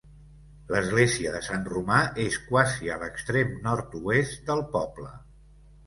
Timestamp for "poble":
4.77-5.17